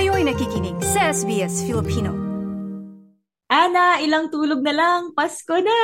Kayo'y 0.00 0.24
nakikinig 0.24 0.80
sa 0.80 1.12
SBS 1.12 1.68
Filipino. 1.68 2.08
Ana, 3.52 4.00
ilang 4.00 4.32
tulog 4.32 4.64
na 4.64 4.72
lang, 4.72 5.12
Pasko 5.12 5.60
na! 5.60 5.80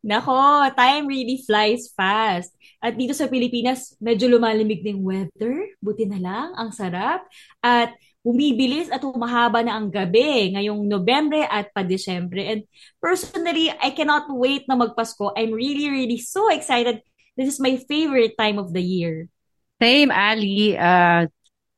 Nako, 0.00 0.72
time 0.72 1.04
really 1.04 1.36
flies 1.44 1.92
fast. 1.92 2.48
At 2.80 2.96
dito 2.96 3.12
sa 3.12 3.28
Pilipinas, 3.28 3.92
medyo 4.00 4.32
lumalimig 4.32 4.80
ng 4.80 5.04
weather. 5.04 5.68
Buti 5.84 6.08
na 6.08 6.16
lang, 6.16 6.56
ang 6.56 6.72
sarap. 6.72 7.28
At 7.60 7.92
bumibilis 8.24 8.88
at 8.88 9.04
humahaba 9.04 9.60
na 9.60 9.76
ang 9.76 9.92
gabi 9.92 10.56
ngayong 10.56 10.88
Nobyembre 10.88 11.44
at 11.44 11.76
pa 11.76 11.84
Desyembre. 11.84 12.56
And 12.56 12.64
personally, 13.04 13.68
I 13.68 13.92
cannot 13.92 14.32
wait 14.32 14.64
na 14.64 14.80
magpasko. 14.80 15.36
I'm 15.36 15.52
really, 15.52 15.92
really 15.92 16.24
so 16.24 16.48
excited. 16.48 17.04
This 17.36 17.52
is 17.52 17.60
my 17.60 17.76
favorite 17.84 18.32
time 18.32 18.56
of 18.56 18.72
the 18.72 18.80
year. 18.80 19.28
Same, 19.76 20.08
Ali. 20.08 20.72
Uh, 20.72 21.28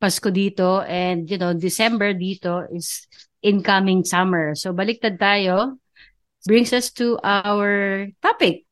Pasko 0.05 0.29
dito 0.29 0.85
and, 0.85 1.25
you 1.25 1.41
know, 1.41 1.57
December 1.57 2.13
dito 2.13 2.69
is 2.69 3.09
incoming 3.41 4.05
summer. 4.05 4.53
So, 4.53 4.77
baliktad 4.77 5.17
tayo. 5.17 5.81
Brings 6.45 6.77
us 6.77 6.93
to 7.01 7.17
our 7.25 8.05
topic. 8.21 8.69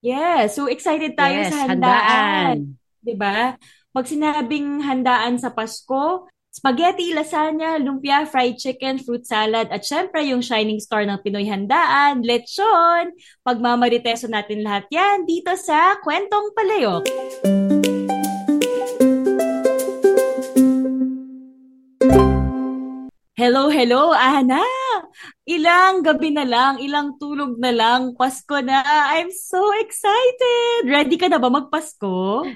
Yeah, 0.00 0.48
so 0.48 0.64
excited 0.64 1.12
tayo 1.12 1.44
Yes, 1.44 1.52
sa 1.52 1.68
handaan. 1.68 1.76
handaan. 1.76 2.56
'Di 3.04 3.14
ba? 3.20 3.60
Pag 3.92 4.08
sinabing 4.08 4.80
handaan 4.80 5.36
sa 5.36 5.52
Pasko, 5.52 6.24
spaghetti, 6.48 7.12
lasagna, 7.12 7.76
lumpia, 7.76 8.24
fried 8.24 8.56
chicken, 8.56 8.96
fruit 8.96 9.28
salad, 9.28 9.68
at 9.68 9.84
syempre 9.84 10.24
yung 10.24 10.40
shining 10.40 10.80
star 10.80 11.04
ng 11.04 11.20
Pinoy 11.20 11.44
handaan, 11.44 12.24
lechon. 12.24 13.12
Pagmamariteso 13.44 14.26
natin 14.26 14.64
lahat 14.64 14.88
yan 14.88 15.28
dito 15.28 15.52
sa 15.60 16.00
Kwentong 16.00 16.56
Palayok. 16.56 17.04
Hello, 23.42 23.66
hello, 23.74 24.14
Ana! 24.14 24.62
Ilang 25.50 26.06
gabi 26.06 26.30
na 26.30 26.46
lang, 26.46 26.78
ilang 26.78 27.18
tulog 27.18 27.58
na 27.58 27.74
lang, 27.74 28.14
Pasko 28.14 28.62
na. 28.62 28.86
I'm 29.18 29.34
so 29.34 29.58
excited! 29.82 30.86
Ready 30.86 31.18
ka 31.18 31.26
na 31.26 31.42
ba 31.42 31.50
magpasko? 31.50 32.46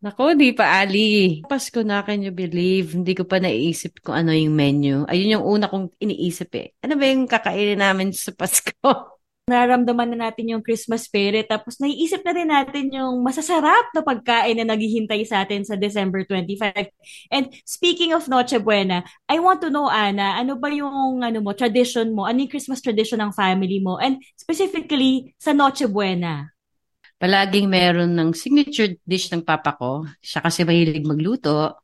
Nako, 0.00 0.32
di 0.32 0.56
pa, 0.56 0.80
Ali. 0.80 1.44
Pasko 1.44 1.84
na, 1.84 2.00
can 2.08 2.24
you 2.24 2.32
believe? 2.32 2.96
Hindi 2.96 3.12
ko 3.12 3.28
pa 3.28 3.36
naiisip 3.36 4.00
kung 4.00 4.16
ano 4.16 4.32
yung 4.32 4.56
menu. 4.56 5.04
Ayun 5.04 5.36
yung 5.36 5.44
una 5.44 5.68
kong 5.68 5.92
iniisip 6.00 6.56
eh. 6.56 6.72
Ano 6.80 6.96
ba 6.96 7.04
yung 7.04 7.28
kakainin 7.28 7.76
namin 7.76 8.08
sa 8.16 8.32
Pasko? 8.32 8.72
Nararamdaman 9.48 10.12
na 10.12 10.28
natin 10.28 10.52
yung 10.52 10.60
Christmas 10.60 11.08
spirit, 11.08 11.48
tapos 11.48 11.80
naiisip 11.80 12.20
na 12.20 12.32
rin 12.36 12.48
natin 12.52 12.92
yung 12.92 13.24
masasarap 13.24 13.88
na 13.96 14.04
pagkain 14.04 14.60
na 14.60 14.68
naghihintay 14.68 15.24
sa 15.24 15.42
atin 15.48 15.64
sa 15.64 15.74
December 15.74 16.28
25. 16.28 16.92
And 17.32 17.48
speaking 17.64 18.12
of 18.12 18.28
Noche 18.28 18.60
Buena, 18.60 19.02
I 19.24 19.40
want 19.40 19.64
to 19.64 19.72
know, 19.72 19.88
Ana, 19.88 20.36
ano 20.36 20.60
ba 20.60 20.68
yung 20.68 21.24
ano 21.24 21.40
mo, 21.40 21.56
tradition 21.56 22.12
mo? 22.12 22.28
Ano 22.28 22.44
yung 22.44 22.52
Christmas 22.52 22.84
tradition 22.84 23.24
ng 23.24 23.32
family 23.32 23.80
mo? 23.80 23.96
And 23.96 24.20
specifically 24.36 25.32
sa 25.40 25.56
Noche 25.56 25.88
Buena. 25.88 26.52
Palaging 27.18 27.66
meron 27.66 28.14
ng 28.14 28.30
signature 28.36 28.94
dish 29.02 29.32
ng 29.34 29.42
papa 29.42 29.74
ko. 29.74 30.06
Siya 30.22 30.38
kasi 30.38 30.62
mahilig 30.62 31.02
magluto. 31.02 31.74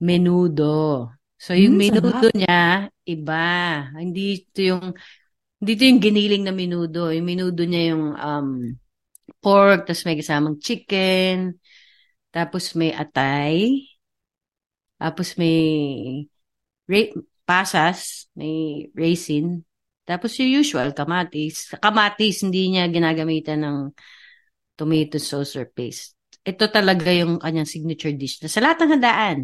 Menudo. 0.00 1.10
So, 1.38 1.52
yung 1.58 1.74
Mm, 1.74 1.80
menudo 1.90 2.26
sarap. 2.30 2.38
niya, 2.38 2.60
iba. 3.02 3.44
Hindi 3.98 4.46
ito 4.46 4.60
yung, 4.62 4.86
hindi 5.62 5.78
ito 5.78 5.84
yung 5.86 6.02
giniling 6.02 6.42
na 6.42 6.50
menudo. 6.50 7.14
Yung 7.14 7.22
menudo 7.22 7.62
niya 7.62 7.94
yung 7.94 8.18
um, 8.18 8.50
pork, 9.38 9.86
tapos 9.86 10.02
may 10.02 10.18
kasamang 10.18 10.58
chicken, 10.58 11.54
tapos 12.34 12.74
may 12.74 12.90
atay, 12.90 13.86
tapos 14.98 15.38
may 15.38 15.58
ra- 16.90 17.14
pasas, 17.46 18.26
may 18.34 18.90
raisin, 18.90 19.62
tapos 20.02 20.34
yung 20.42 20.66
usual, 20.66 20.90
kamatis. 20.98 21.70
Kamatis, 21.78 22.42
hindi 22.42 22.74
niya 22.74 22.90
ginagamitan 22.90 23.62
ng 23.62 23.78
tomato 24.74 25.22
sauce 25.22 25.54
or 25.54 25.70
paste. 25.70 26.18
Ito 26.42 26.66
talaga 26.74 27.06
yung 27.14 27.38
kanyang 27.38 27.70
signature 27.70 28.10
dish 28.18 28.42
na 28.42 28.50
sa 28.50 28.58
lahat 28.58 28.82
ng 28.82 28.92
handaan. 28.98 29.38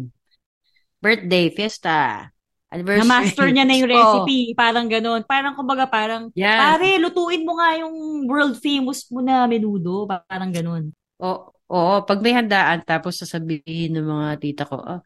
Birthday, 0.99 1.47
fiesta, 1.55 2.27
anniversary. 2.69 3.05
Na-master 3.05 3.47
niya 3.49 3.65
na 3.65 3.75
yung 3.75 3.89
Oh, 3.93 3.97
recipe. 3.97 4.53
Parang 4.53 4.87
ganun. 4.87 5.21
Parang 5.25 5.53
kumbaga 5.57 5.85
parang, 5.89 6.29
yan. 6.37 6.57
pare, 6.57 7.01
lutuin 7.01 7.43
mo 7.45 7.57
nga 7.57 7.77
yung 7.81 8.25
world 8.29 8.55
famous 8.61 9.05
mo 9.09 9.21
na 9.21 9.49
menudo. 9.49 10.05
Parang 10.05 10.53
ganun. 10.53 10.93
Oo, 11.19 11.51
oo, 11.69 11.93
pag 12.05 12.19
may 12.21 12.33
handaan, 12.33 12.85
tapos 12.85 13.19
sasabihin 13.19 13.97
ng 13.97 14.07
mga 14.07 14.27
tita 14.39 14.63
ko, 14.63 14.77
oh, 14.79 15.01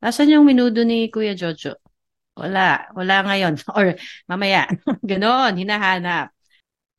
asan 0.00 0.32
yung 0.32 0.46
minudo 0.46 0.82
ni 0.82 1.10
Kuya 1.12 1.36
Jojo? 1.36 1.76
Wala, 2.32 2.88
wala 2.96 3.16
ngayon. 3.28 3.54
Or 3.76 3.92
mamaya. 4.24 4.64
Ganon, 5.04 5.58
hinahanap. 5.60 6.32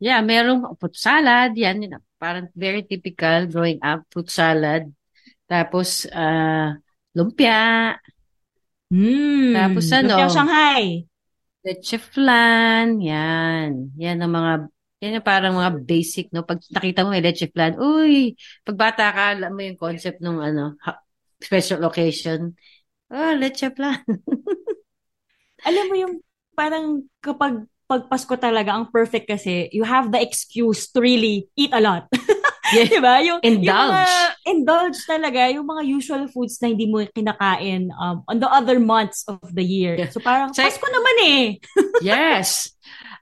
Yeah, 0.04 0.20
merong 0.20 0.76
fruit 0.78 1.00
salad. 1.00 1.56
Yan, 1.56 1.80
yun, 1.80 1.96
parang 2.20 2.52
very 2.54 2.84
typical 2.84 3.48
growing 3.48 3.80
up, 3.80 4.04
fruit 4.12 4.28
salad. 4.28 4.92
Tapos, 5.48 6.06
ah, 6.12 6.76
lumpia. 7.16 7.96
Hmm. 8.94 9.58
Tapos 9.58 9.90
ano? 9.90 10.14
Lumpiang 10.14 10.30
Shanghai. 10.30 10.84
Leche 11.66 11.98
flan, 11.98 13.02
yan. 13.02 13.90
Yan 13.98 14.22
ang 14.22 14.30
mga, 14.30 14.52
yan 15.02 15.18
yung 15.18 15.26
parang 15.26 15.58
mga 15.58 15.72
basic, 15.82 16.30
no? 16.30 16.46
Pag 16.46 16.62
nakita 16.70 17.02
mo 17.02 17.10
may 17.10 17.24
leche 17.26 17.50
flan, 17.50 17.74
uy, 17.82 18.38
pag 18.62 18.78
bata 18.78 19.10
ka, 19.10 19.34
alam 19.34 19.50
mo 19.50 19.62
yung 19.66 19.80
concept 19.80 20.22
ng 20.22 20.38
ano, 20.38 20.78
ha- 20.86 21.02
special 21.42 21.82
occasion. 21.90 22.54
Oh, 23.10 23.34
leche 23.34 23.74
flan. 23.74 23.98
Alam 25.64 25.86
mo 25.88 25.96
yung 25.96 26.14
parang 26.60 27.08
kapag 27.24 27.64
pag 27.88 28.08
Pasko 28.10 28.36
talaga, 28.40 28.74
ang 28.74 28.90
perfect 28.90 29.28
kasi, 29.28 29.70
you 29.70 29.84
have 29.86 30.10
the 30.10 30.18
excuse 30.18 30.90
to 30.90 31.04
really 31.04 31.46
eat 31.54 31.70
a 31.76 31.84
lot. 31.84 32.08
Yeah. 32.74 32.90
diba? 32.90 33.16
Yung, 33.22 33.40
yung 33.40 33.58
Indulge. 33.62 33.94
mga, 33.94 34.06
indulge 34.50 35.00
talaga, 35.06 35.40
yung 35.54 35.68
mga 35.70 35.84
usual 35.86 36.24
foods 36.28 36.58
na 36.60 36.74
hindi 36.74 36.90
mo 36.90 37.06
kinakain 37.06 37.94
um, 37.94 38.26
on 38.26 38.38
the 38.42 38.50
other 38.50 38.82
months 38.82 39.24
of 39.30 39.40
the 39.54 39.64
year. 39.64 39.94
Yeah. 39.96 40.10
So 40.10 40.20
parang, 40.20 40.52
Sa- 40.52 40.66
Pasko 40.66 40.88
naman 40.90 41.16
eh. 41.24 41.44
Yes. 42.04 42.74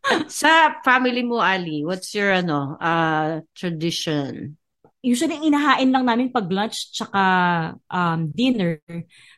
At 0.02 0.34
sa 0.34 0.82
family 0.82 1.22
mo, 1.22 1.38
Ali, 1.38 1.86
what's 1.86 2.16
your 2.18 2.34
ano, 2.34 2.74
uh, 2.82 3.46
tradition? 3.54 4.58
Usually, 5.02 5.38
inahain 5.42 5.90
lang 5.94 6.06
namin 6.06 6.34
pag 6.34 6.50
lunch 6.50 6.94
tsaka 6.94 7.22
um, 7.90 8.30
dinner, 8.34 8.82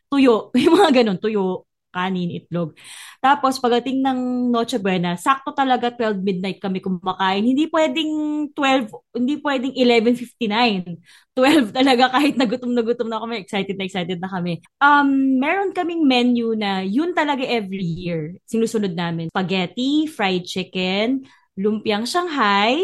tuyo. 0.07 0.51
Yung 0.55 0.75
mga 0.79 1.03
ganun, 1.03 1.19
tuyo, 1.19 1.67
kanin, 1.93 2.33
itlog. 2.33 2.73
Tapos, 3.21 3.61
pagdating 3.61 4.01
ng 4.01 4.49
Noche 4.49 4.81
Buena, 4.81 5.13
sakto 5.15 5.53
talaga 5.53 5.93
12 5.93 6.19
midnight 6.25 6.57
kami 6.57 6.81
kumakain. 6.81 7.45
Hindi 7.45 7.69
pwedeng 7.69 8.11
12, 8.51 8.89
hindi 9.13 9.37
pwedeng 9.39 9.73
11.59. 9.77 10.97
12 11.37 11.69
talaga 11.77 12.09
kahit 12.17 12.33
nagutom 12.35 12.73
na 12.73 12.81
gutom 12.81 13.07
na 13.07 13.21
kami, 13.21 13.45
excited 13.45 13.77
na 13.77 13.85
excited 13.85 14.17
na 14.17 14.29
kami. 14.29 14.59
Um, 14.81 15.37
meron 15.37 15.71
kaming 15.71 16.03
menu 16.03 16.57
na 16.57 16.81
yun 16.81 17.13
talaga 17.13 17.45
every 17.45 17.85
year. 17.85 18.35
Sinusunod 18.49 18.97
namin. 18.97 19.29
Spaghetti, 19.29 20.09
fried 20.09 20.49
chicken, 20.49 21.29
lumpiang 21.53 22.09
Shanghai, 22.09 22.81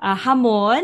ah, 0.00 0.16
hamon, 0.16 0.82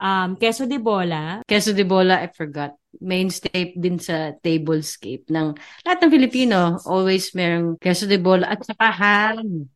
um, 0.00 0.36
queso 0.36 0.66
de 0.66 0.78
bola, 0.78 1.42
Queso 1.46 1.72
de 1.72 1.84
bola, 1.84 2.22
I 2.22 2.28
forgot. 2.32 2.76
Mainstay 2.96 3.76
din 3.76 4.00
sa 4.00 4.32
tablescape 4.40 5.28
ng 5.28 5.52
lahat 5.84 5.98
ng 6.00 6.12
Filipino. 6.12 6.80
Always 6.88 7.32
merong 7.36 7.76
queso 7.76 8.08
de 8.08 8.16
bola 8.16 8.48
at 8.48 8.64
saka 8.64 8.88
ham. 8.88 9.68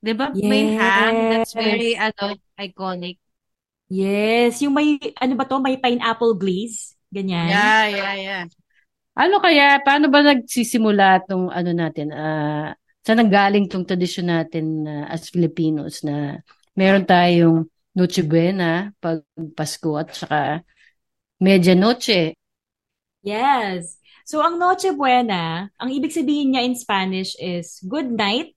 Di 0.00 0.12
ba? 0.12 0.30
May 0.36 0.76
ham. 0.76 1.14
That's 1.32 1.56
very, 1.56 1.96
ano, 1.96 2.36
iconic. 2.60 3.16
Yes, 3.88 4.60
yung 4.60 4.74
may, 4.74 4.98
ano 5.16 5.32
ba 5.38 5.46
to, 5.46 5.62
may 5.62 5.80
pineapple 5.80 6.36
glaze. 6.36 6.92
Ganyan. 7.08 7.48
Yeah, 7.48 7.84
yeah, 7.88 8.14
yeah. 8.18 8.44
Ano 9.16 9.40
kaya, 9.40 9.80
paano 9.80 10.12
ba 10.12 10.20
nagsisimula 10.20 11.24
tong 11.24 11.48
ano 11.48 11.70
natin, 11.72 12.12
ah, 12.12 12.76
saan 13.00 13.24
nanggaling 13.24 13.64
tong 13.64 13.88
tradisyon 13.88 14.28
natin 14.28 14.84
ah, 14.84 15.08
as 15.08 15.32
Filipinos 15.32 16.04
na 16.04 16.44
meron 16.76 17.08
tayong 17.08 17.64
Noche 17.96 18.20
Buena 18.20 18.92
pag 19.00 19.24
Pasko 19.56 19.96
at 19.96 20.12
saka 20.12 20.60
Medianoche. 21.40 22.36
Yes. 23.24 23.96
So, 24.28 24.44
ang 24.44 24.60
Noche 24.60 24.92
Buena, 24.92 25.72
ang 25.80 25.88
ibig 25.88 26.12
sabihin 26.12 26.52
niya 26.52 26.62
in 26.68 26.76
Spanish 26.76 27.32
is 27.40 27.80
good 27.88 28.12
night 28.12 28.52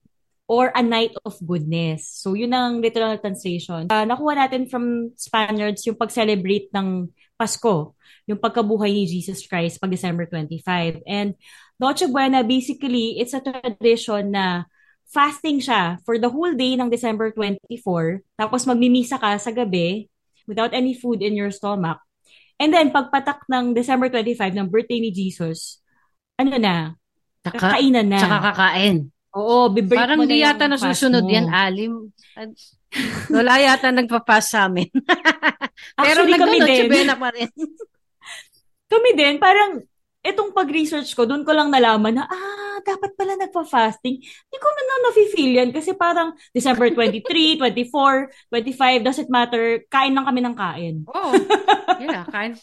or 0.50 0.74
a 0.76 0.82
night 0.82 1.14
of 1.24 1.38
goodness. 1.40 2.10
So, 2.10 2.36
yun 2.36 2.52
ang 2.52 2.84
literal 2.84 3.16
translation. 3.22 3.88
Ah, 3.88 4.04
nakuha 4.04 4.34
natin 4.34 4.68
from 4.68 5.14
Spaniards 5.16 5.86
yung 5.86 5.96
pag-celebrate 5.96 6.68
ng 6.74 7.08
Pasko, 7.38 7.96
yung 8.28 8.42
pagkabuhay 8.42 8.92
ni 8.92 9.08
Jesus 9.08 9.46
Christ 9.46 9.80
pag 9.80 9.94
December 9.94 10.28
25. 10.28 11.00
And 11.06 11.38
Noche 11.80 12.10
Buena, 12.10 12.44
basically, 12.44 13.16
it's 13.16 13.32
a 13.32 13.40
tradition 13.40 14.36
na 14.36 14.68
fasting 15.10 15.58
siya 15.58 15.98
for 16.06 16.16
the 16.16 16.30
whole 16.30 16.54
day 16.54 16.78
ng 16.78 16.86
December 16.88 17.34
24. 17.34 18.22
Tapos 18.38 18.62
magmimisa 18.64 19.18
ka 19.18 19.34
sa 19.36 19.50
gabi 19.50 20.06
without 20.46 20.70
any 20.70 20.94
food 20.94 21.20
in 21.20 21.34
your 21.34 21.50
stomach. 21.50 21.98
And 22.60 22.70
then, 22.70 22.92
pagpatak 22.92 23.48
ng 23.48 23.72
December 23.72 24.12
25 24.12 24.36
ng 24.52 24.68
birthday 24.68 25.00
ni 25.00 25.10
Jesus, 25.10 25.80
ano 26.36 26.60
na, 26.60 26.94
Tsaka, 27.40 27.56
Kakainan 27.56 28.04
na. 28.12 28.20
tsaka 28.20 28.38
kakain. 28.52 28.96
Oo, 29.32 29.72
bibreak 29.72 29.96
Parang 29.96 30.20
mo 30.20 30.28
na 30.28 30.32
di 30.36 30.44
yata 30.44 30.68
nasusunod 30.68 31.24
mo. 31.24 31.32
yan, 31.32 31.48
Alim. 31.48 32.12
Wala 33.32 33.64
yata 33.64 33.88
nagpa-pass 33.88 34.52
sa 34.52 34.68
amin. 34.68 34.90
Pero 36.04 36.28
Actually, 36.28 36.36
kami 36.36 36.58
din. 36.60 36.84
Pa 37.16 37.30
rin. 37.32 37.48
Kami 38.92 39.10
din, 39.14 39.34
parang 39.38 39.80
itong 40.20 40.52
pag-research 40.52 41.16
ko, 41.16 41.24
doon 41.24 41.44
ko 41.44 41.52
lang 41.56 41.72
nalaman 41.72 42.20
na, 42.20 42.24
ah, 42.28 42.78
dapat 42.84 43.16
pala 43.16 43.36
nagpa-fasting. 43.40 44.20
Hindi 44.20 44.58
ko 44.60 44.68
na 44.68 44.96
na-feel 45.08 45.52
yan 45.64 45.70
kasi 45.72 45.96
parang 45.96 46.36
December 46.52 46.92
23, 46.92 47.56
24, 47.56 48.28
25, 48.52 49.06
doesn't 49.06 49.30
matter, 49.32 49.84
kain 49.88 50.12
lang 50.12 50.28
kami 50.28 50.40
ng 50.44 50.56
kain. 50.56 50.96
Oo. 51.08 51.32
Yeah, 52.00 52.24
kain. 52.28 52.56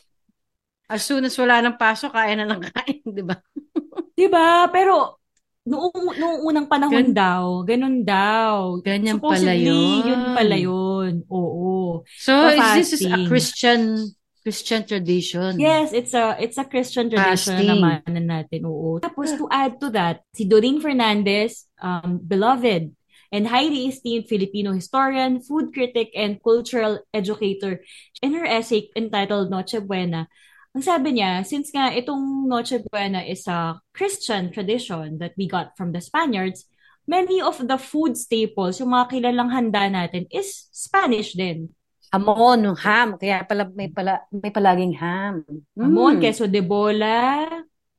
As 0.88 1.04
soon 1.04 1.26
as 1.28 1.36
wala 1.36 1.60
ng 1.66 1.76
pasok, 1.76 2.14
kain 2.14 2.40
na 2.40 2.48
ng 2.48 2.64
kain, 2.64 3.02
di 3.04 3.24
ba? 3.26 3.36
Diba? 4.18 4.66
Pero 4.74 5.22
noong, 5.70 6.18
noong 6.18 6.42
unang 6.42 6.66
panahon 6.66 7.14
Gan- 7.14 7.14
daw, 7.14 7.62
ganun 7.62 8.02
daw. 8.02 8.82
Ganyan 8.82 9.22
pala 9.22 9.54
yun. 9.54 10.02
yun 10.10 10.22
pala 10.34 10.58
yun. 10.58 11.22
Oo. 11.30 12.02
So, 12.18 12.34
is 12.50 12.66
this 12.82 12.92
is 12.98 13.06
a. 13.06 13.30
Christian 13.30 14.10
Christian 14.48 14.88
tradition? 14.88 15.60
Yes, 15.60 15.92
it's 15.92 16.16
a 16.16 16.40
it's 16.40 16.56
a 16.56 16.64
Christian 16.64 17.12
tradition 17.12 17.60
Fasting. 17.60 17.68
na 17.68 17.76
naman 17.76 18.24
natin. 18.32 18.64
Oo. 18.64 18.96
Tapos 19.04 19.36
to 19.36 19.44
add 19.52 19.76
to 19.84 19.92
that, 19.92 20.24
si 20.32 20.48
Doreen 20.48 20.80
Fernandez, 20.80 21.68
um, 21.84 22.16
beloved 22.24 22.96
and 23.28 23.44
highly 23.44 23.92
esteemed 23.92 24.32
Filipino 24.32 24.72
historian, 24.72 25.44
food 25.44 25.76
critic, 25.76 26.16
and 26.16 26.40
cultural 26.40 27.04
educator, 27.12 27.84
in 28.24 28.32
her 28.40 28.48
essay 28.48 28.88
entitled 28.96 29.52
Noche 29.52 29.84
Buena, 29.84 30.32
ang 30.72 30.80
sabi 30.80 31.20
niya, 31.20 31.44
since 31.44 31.68
nga 31.76 31.92
itong 31.92 32.48
Noche 32.48 32.80
Buena 32.88 33.28
is 33.28 33.44
a 33.52 33.76
Christian 33.92 34.56
tradition 34.56 35.20
that 35.20 35.36
we 35.36 35.44
got 35.44 35.76
from 35.76 35.92
the 35.92 36.00
Spaniards, 36.00 36.72
many 37.04 37.44
of 37.44 37.60
the 37.60 37.76
food 37.76 38.16
staples, 38.16 38.80
yung 38.80 38.96
mga 38.96 39.12
kilalang 39.12 39.52
handa 39.52 39.92
natin, 39.92 40.24
is 40.32 40.72
Spanish 40.72 41.36
din. 41.36 41.76
Hamon, 42.12 42.72
ham. 42.80 43.18
Kaya 43.20 43.44
pala 43.44 43.68
may 43.72 43.90
pala 43.92 44.24
may 44.32 44.52
palaging 44.52 44.96
ham. 44.96 45.44
Hamon, 45.76 46.18
Mm. 46.18 46.22
queso 46.22 46.48
de 46.48 46.62
bola, 46.62 47.46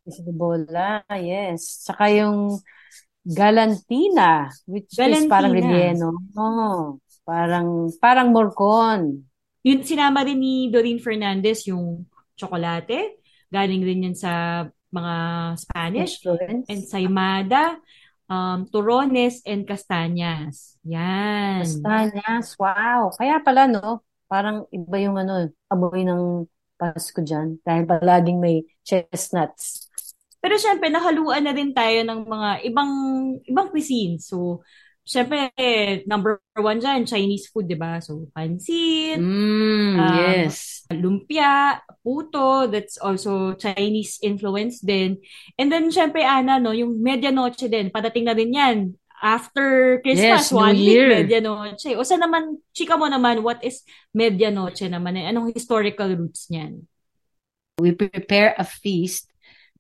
Queso 0.03 0.25
de 0.25 0.33
bola, 0.33 1.05
yes. 1.13 1.85
Saka 1.85 2.09
yung 2.09 2.57
galantina, 3.23 4.49
which 4.65 4.89
is 4.97 5.29
parang 5.29 5.53
Galantina. 5.53 5.69
relleno. 5.69 6.09
Oh, 6.33 6.97
parang 7.29 7.93
parang 8.01 8.29
morcon. 8.33 9.29
Yun, 9.61 9.85
sinama 9.85 10.25
rin 10.25 10.41
ni 10.41 10.73
Doreen 10.73 10.97
Fernandez 10.99 11.69
yung 11.69 12.09
tsokolate. 12.33 13.21
Galing 13.53 13.85
rin 13.85 14.07
yan 14.09 14.17
sa 14.17 14.65
mga 14.89 15.15
Spanish. 15.61 16.25
Influence. 16.25 16.65
Ensaymada, 16.73 17.77
um, 18.29 18.69
turones, 18.69 19.43
and 19.49 19.65
castañas. 19.65 20.77
Yan. 20.85 21.65
Castañas, 21.65 22.55
wow. 22.61 23.11
Kaya 23.17 23.41
pala, 23.43 23.67
no? 23.67 24.05
Parang 24.29 24.69
iba 24.71 24.97
yung 25.01 25.17
ano, 25.17 25.49
amoy 25.73 26.05
ng 26.05 26.45
Pasko 26.79 27.25
dyan. 27.25 27.59
Dahil 27.65 27.89
palaging 27.89 28.39
may 28.39 28.63
chestnuts. 28.87 29.89
Pero 30.39 30.55
syempre, 30.55 30.87
nakaluan 30.87 31.43
na 31.43 31.51
rin 31.51 31.75
tayo 31.75 31.99
ng 32.07 32.21
mga 32.23 32.49
ibang 32.71 32.93
ibang 33.43 33.69
cuisine. 33.75 34.23
So, 34.23 34.63
syempre, 35.09 35.49
number 36.05 36.45
one 36.53 36.85
dyan, 36.85 37.09
Chinese 37.09 37.49
food, 37.49 37.65
di 37.65 37.75
ba? 37.81 37.97
So, 38.05 38.29
pansit, 38.37 39.17
Mm, 39.19 39.97
Um, 39.99 40.15
yes. 40.21 40.85
lumpia, 40.93 41.81
puto, 42.05 42.69
that's 42.69 43.01
also 43.01 43.57
Chinese 43.57 44.21
influence 44.21 44.85
din. 44.85 45.17
And 45.57 45.73
then, 45.73 45.89
syempre, 45.89 46.21
Ana, 46.23 46.61
no, 46.61 46.77
yung 46.77 47.01
medianoche 47.01 47.67
din, 47.67 47.89
padating 47.89 48.29
na 48.29 48.37
din 48.37 48.53
yan. 48.53 48.79
After 49.19 49.99
Christmas, 50.07 50.53
Yes, 50.53 50.55
one 50.55 50.79
week, 50.79 50.95
Year. 50.95 51.11
medianoche. 51.27 51.99
O 51.99 52.07
sa 52.07 52.15
naman, 52.15 52.63
chika 52.71 52.95
mo 52.95 53.11
naman, 53.11 53.43
what 53.43 53.59
is 53.67 53.83
medianoche 54.15 54.87
naman? 54.87 55.19
Eh, 55.19 55.27
Anong 55.27 55.51
historical 55.51 56.07
roots 56.15 56.47
niyan? 56.47 56.87
We 57.83 57.95
prepare 57.95 58.55
a 58.55 58.63
feast 58.67 59.27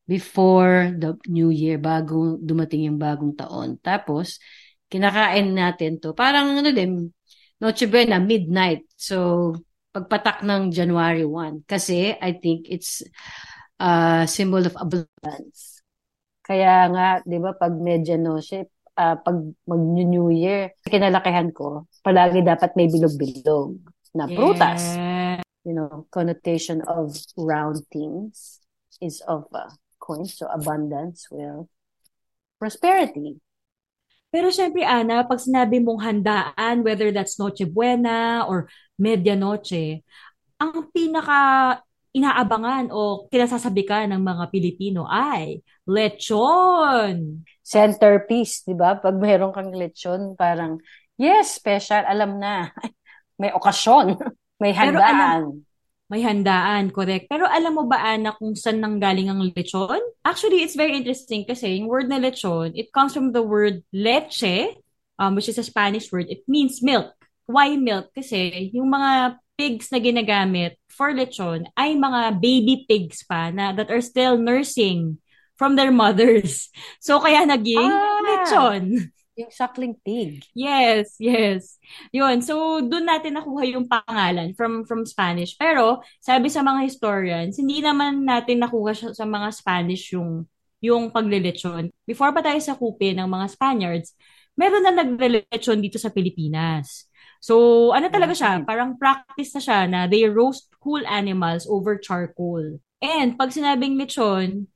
before 0.09 0.91
the 0.97 1.15
New 1.29 1.53
Year, 1.55 1.79
bago 1.79 2.41
dumating 2.41 2.91
yung 2.91 2.99
bagong 2.99 3.37
taon. 3.37 3.79
Tapos, 3.79 4.41
kinakain 4.89 5.55
natin 5.55 6.01
to. 6.03 6.17
Parang 6.17 6.59
ano 6.59 6.71
din, 6.73 7.13
Noche 7.61 7.87
Buena, 7.87 8.19
midnight. 8.19 8.89
So, 8.97 9.53
pagpatak 9.93 10.45
ng 10.45 10.73
January 10.73 11.25
1. 11.25 11.65
Kasi, 11.69 12.17
I 12.17 12.37
think 12.41 12.69
it's 12.69 13.05
a 13.79 14.25
symbol 14.25 14.65
of 14.65 14.75
abundance. 14.75 15.85
Kaya 16.43 16.89
nga, 16.93 17.07
di 17.23 17.39
ba, 17.39 17.53
pag 17.53 17.77
medianoche, 17.77 18.73
ah, 18.97 19.21
pag 19.21 19.37
mag-New 19.69 20.33
Year, 20.33 20.73
kinalakihan 20.87 21.53
ko, 21.53 21.87
palagi 22.01 22.41
dapat 22.41 22.73
may 22.75 22.89
bilog-bilog 22.89 23.77
na 24.17 24.25
prutas. 24.25 24.97
Yeah. 24.97 25.09
you 25.69 25.75
know, 25.75 26.07
connotation 26.11 26.81
of 26.89 27.15
round 27.37 27.85
things 27.93 28.61
is 29.03 29.21
of 29.29 29.45
uh, 29.53 29.69
coins, 30.01 30.39
so 30.39 30.47
abundance, 30.47 31.29
wealth, 31.31 31.69
prosperity. 32.59 33.37
Pero 34.29 34.53
syempre, 34.53 34.85
Ana, 34.85 35.25
pag 35.25 35.41
sinabi 35.41 35.81
mong 35.81 36.05
handaan, 36.05 36.85
whether 36.85 37.09
that's 37.09 37.41
Noche 37.41 37.65
Buena 37.65 38.45
or 38.45 38.69
Medianoche, 39.01 40.05
ang 40.61 40.93
pinaka 40.93 41.41
inaabangan 42.13 42.93
o 42.93 43.25
kinasasabi 43.31 43.83
ka 43.89 44.05
ng 44.05 44.21
mga 44.21 44.45
Pilipino 44.53 45.09
ay 45.09 45.65
lechon. 45.89 47.45
Centerpiece, 47.65 48.65
di 48.69 48.77
ba? 48.77 49.01
Pag 49.01 49.17
mayroon 49.17 49.53
kang 49.55 49.73
lechon, 49.73 50.37
parang, 50.37 50.77
yes, 51.17 51.57
special, 51.57 52.05
alam 52.05 52.37
na. 52.37 52.69
May 53.41 53.55
okasyon, 53.55 54.19
may 54.59 54.75
Pero 54.75 54.99
handaan. 54.99 55.68
May 56.09 56.25
handaan, 56.25 56.89
correct. 56.89 57.29
Pero 57.29 57.45
alam 57.45 57.77
mo 57.77 57.85
ba, 57.85 58.01
Ana, 58.01 58.33
kung 58.33 58.57
saan 58.57 58.81
nanggaling 58.81 59.29
ang 59.29 59.45
lechon? 59.53 60.01
Actually, 60.25 60.65
it's 60.65 60.73
very 60.73 60.97
interesting 60.97 61.45
kasi 61.45 61.77
yung 61.77 61.89
word 61.89 62.09
na 62.09 62.17
lechon, 62.17 62.73
it 62.73 62.89
comes 62.97 63.13
from 63.13 63.37
the 63.37 63.45
word 63.45 63.85
leche, 63.93 64.73
um, 65.21 65.37
which 65.37 65.53
is 65.53 65.61
a 65.61 65.67
Spanish 65.69 66.09
word. 66.09 66.33
It 66.33 66.49
means 66.49 66.81
milk. 66.81 67.13
Why 67.45 67.77
milk? 67.77 68.17
Kasi 68.17 68.73
yung 68.73 68.89
mga 68.89 69.37
pigs 69.61 69.93
na 69.93 70.01
ginagamit 70.01 70.81
for 70.89 71.13
lechon 71.13 71.69
ay 71.77 71.93
mga 71.93 72.41
baby 72.41 72.89
pigs 72.89 73.27
pa 73.29 73.53
na 73.53 73.77
that 73.77 73.93
are 73.93 74.01
still 74.01 74.41
nursing 74.41 75.21
from 75.61 75.77
their 75.77 75.93
mothers. 75.93 76.73
So 77.05 77.21
kaya 77.21 77.45
naging 77.45 77.85
Ah! 77.85 78.21
lechon. 78.25 79.13
Yung 79.39 79.55
suckling 79.55 79.95
pig. 80.03 80.43
Yes, 80.51 81.15
yes. 81.23 81.79
Yun. 82.11 82.43
So, 82.43 82.83
doon 82.83 83.07
natin 83.07 83.39
nakuha 83.39 83.71
yung 83.71 83.87
pangalan 83.87 84.51
from 84.59 84.83
from 84.83 85.07
Spanish. 85.07 85.55
Pero, 85.55 86.03
sabi 86.19 86.51
sa 86.51 86.67
mga 86.67 86.83
historians, 86.91 87.55
hindi 87.55 87.79
naman 87.79 88.27
natin 88.27 88.59
nakuha 88.59 89.15
sa 89.15 89.23
mga 89.23 89.49
Spanish 89.55 90.11
yung 90.11 90.43
yung 90.83 91.15
paglilechon. 91.15 91.95
Before 92.03 92.35
pa 92.35 92.43
tayo 92.43 92.59
sa 92.59 92.75
kupe 92.75 93.15
ng 93.15 93.31
mga 93.31 93.47
Spaniards, 93.55 94.19
meron 94.59 94.83
na 94.83 94.91
naglilechon 95.07 95.79
dito 95.79 96.03
sa 96.03 96.11
Pilipinas. 96.11 97.07
So, 97.39 97.91
ano 97.95 98.11
talaga 98.11 98.35
siya? 98.35 98.67
Parang 98.67 98.99
practice 98.99 99.55
na 99.55 99.63
siya 99.63 99.81
na 99.87 100.01
they 100.11 100.27
roast 100.27 100.67
whole 100.83 101.03
animals 101.07 101.63
over 101.71 101.95
charcoal. 101.95 102.83
And 102.99 103.39
pag 103.39 103.55
sinabing 103.55 103.95
lechon, 103.95 104.67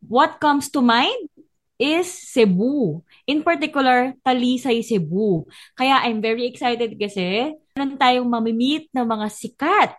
what 0.00 0.40
comes 0.40 0.72
to 0.72 0.80
mind 0.80 1.28
is 1.76 2.08
Cebu. 2.08 3.04
In 3.28 3.44
particular, 3.44 4.16
Talisay, 4.24 4.80
Cebu. 4.84 5.44
Kaya 5.76 6.04
I'm 6.04 6.24
very 6.24 6.48
excited 6.48 6.96
kasi 6.96 7.52
meron 7.76 8.00
tayong 8.00 8.28
mamimit 8.28 8.88
na 8.92 9.04
mga 9.04 9.28
sikat 9.28 9.90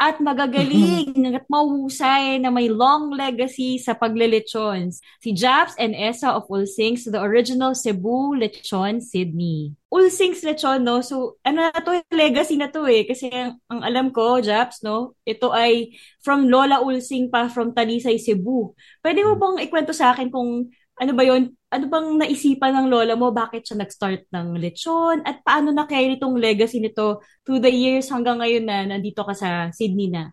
at 0.00 0.16
magagaling 0.16 1.12
at 1.36 1.44
mahusay 1.52 2.40
na 2.40 2.48
may 2.48 2.72
long 2.72 3.12
legacy 3.12 3.76
sa 3.76 3.92
paglilechons. 3.92 5.04
Si 5.20 5.36
Japs 5.36 5.76
and 5.76 5.92
Esa 5.92 6.32
of 6.32 6.48
Ulsings, 6.48 7.04
the 7.04 7.20
original 7.20 7.76
Cebu 7.76 8.32
Lechon 8.40 9.04
Sydney. 9.04 9.76
Ulsings 9.92 10.40
Lechon, 10.40 10.88
no? 10.88 11.04
So, 11.04 11.36
ano 11.44 11.68
na 11.68 11.80
to, 11.84 12.00
legacy 12.08 12.56
na 12.56 12.72
to 12.72 12.88
eh. 12.88 13.04
Kasi 13.04 13.28
ang, 13.28 13.60
ang 13.68 13.84
alam 13.84 14.08
ko, 14.08 14.40
Japs, 14.40 14.80
no? 14.80 15.20
Ito 15.28 15.52
ay 15.52 15.92
from 16.24 16.48
Lola 16.48 16.80
Ulsing 16.80 17.28
pa 17.28 17.52
from 17.52 17.76
Talisay, 17.76 18.16
Cebu. 18.16 18.72
Pwede 19.04 19.20
mo 19.20 19.36
bang 19.36 19.68
ikwento 19.68 19.92
sa 19.92 20.16
akin 20.16 20.32
kung 20.32 20.72
ano 21.00 21.12
ba 21.16 21.24
yon 21.24 21.48
ano 21.72 21.84
bang 21.88 22.08
naisipan 22.20 22.76
ng 22.76 22.86
lola 22.92 23.16
mo? 23.16 23.32
Bakit 23.32 23.64
siya 23.64 23.76
nag-start 23.80 24.28
ng 24.28 24.60
lechon? 24.60 25.24
At 25.24 25.40
paano 25.40 25.72
na-carry 25.72 26.20
itong 26.20 26.36
legacy 26.36 26.76
nito 26.76 27.24
through 27.40 27.64
the 27.64 27.72
years 27.72 28.12
hanggang 28.12 28.44
ngayon 28.44 28.68
na 28.68 28.84
nandito 28.84 29.24
ka 29.24 29.32
sa 29.32 29.72
Sydney 29.72 30.12
na? 30.12 30.28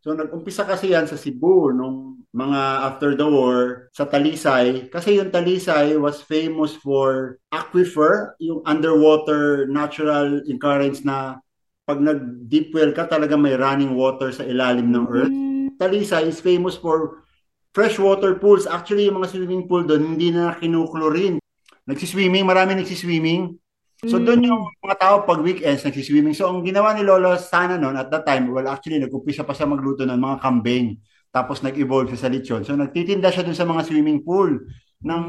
So 0.00 0.12
nag-umpisa 0.12 0.68
kasi 0.68 0.92
yan 0.92 1.08
sa 1.08 1.16
Cebu 1.16 1.72
nung 1.72 2.24
mga 2.32 2.60
after 2.88 3.16
the 3.16 3.28
war 3.28 3.92
sa 3.92 4.08
Talisay 4.08 4.88
kasi 4.88 5.20
yung 5.20 5.28
Talisay 5.28 5.96
was 5.96 6.24
famous 6.24 6.72
for 6.76 7.36
aquifer, 7.52 8.36
yung 8.40 8.64
underwater 8.68 9.68
natural 9.68 10.40
occurrence 10.48 11.04
na 11.04 11.40
pag 11.84 12.00
nag-deep 12.00 12.72
well 12.76 12.92
ka 12.92 13.08
talaga 13.08 13.36
may 13.36 13.56
running 13.56 13.96
water 13.96 14.32
sa 14.32 14.44
ilalim 14.44 14.88
ng 14.88 15.04
earth. 15.10 15.32
Mm, 15.32 15.76
Talisay 15.80 16.28
is 16.28 16.40
famous 16.40 16.76
for 16.76 17.24
freshwater 17.70 18.38
pools. 18.38 18.66
Actually, 18.66 19.06
yung 19.06 19.22
mga 19.22 19.30
swimming 19.34 19.64
pool 19.66 19.86
doon, 19.86 20.16
hindi 20.16 20.34
na 20.34 20.54
kinuklorin. 20.58 21.38
Nagsiswimming, 21.86 22.46
marami 22.46 22.78
nagsiswimming. 22.78 23.58
So 24.00 24.16
doon 24.16 24.40
yung 24.48 24.64
mga 24.80 24.96
tao 24.96 25.16
pag 25.28 25.44
weekends 25.44 25.84
nagsiswimming. 25.84 26.32
So 26.32 26.48
ang 26.48 26.64
ginawa 26.64 26.96
ni 26.96 27.04
Lolo 27.04 27.36
sana 27.36 27.76
noon 27.76 28.00
at 28.00 28.08
that 28.08 28.24
time, 28.24 28.48
well 28.48 28.64
actually 28.64 28.96
nag-umpisa 28.96 29.44
pa 29.44 29.52
siya 29.52 29.68
magluto 29.68 30.08
ng 30.08 30.16
mga 30.16 30.40
kambing. 30.40 30.96
Tapos 31.28 31.60
nag-evolve 31.60 32.08
siya 32.08 32.20
sa 32.24 32.32
lechon. 32.32 32.64
So 32.64 32.72
nagtitinda 32.72 33.28
siya 33.28 33.44
doon 33.44 33.58
sa 33.58 33.68
mga 33.68 33.84
swimming 33.84 34.24
pool 34.24 34.56
ng 35.04 35.22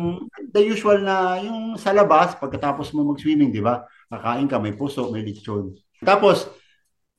the 0.55 0.63
usual 0.63 1.03
na 1.03 1.35
yung 1.43 1.75
sa 1.75 1.91
labas 1.91 2.39
pagkatapos 2.39 2.95
mo 2.95 3.11
mag-swimming, 3.11 3.51
di 3.51 3.59
ba? 3.59 3.83
Kakain 4.07 4.47
ka, 4.47 4.55
may 4.55 4.71
puso, 4.71 5.11
may 5.11 5.27
lechon. 5.27 5.75
Tapos 5.99 6.47